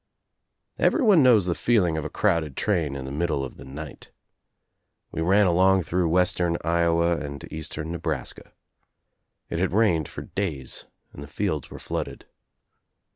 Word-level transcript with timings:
Everyone 0.79 1.21
knows 1.21 1.45
the 1.45 1.53
feeling 1.53 1.95
of 1.95 2.03
a 2.03 2.09
crowded 2.09 2.57
train 2.57 2.95
in 2.95 3.05
the 3.05 3.11
middle 3.11 3.45
of 3.45 3.57
the 3.57 3.63
night. 3.63 4.09
We 5.11 5.21
ran 5.21 5.45
along 5.45 5.83
through 5.83 6.09
western 6.09 6.57
Iowa 6.63 7.17
and 7.17 7.47
eastern 7.53 7.91
Nebraska. 7.91 8.51
It 9.51 9.59
had 9.59 9.73
rained 9.73 10.07
for 10.09 10.23
days 10.23 10.85
and 11.13 11.21
the 11.21 11.27
fields 11.27 11.69
were 11.69 11.77
flooded. 11.77 12.25